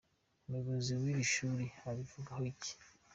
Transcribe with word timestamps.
Umuyobozi 0.45 0.91
w’iri 1.01 1.23
shuri 1.33 1.65
abivugaho 1.89 2.43
iki?. 2.51 2.73